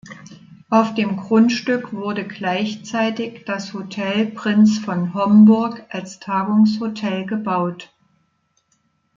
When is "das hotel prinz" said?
3.45-4.79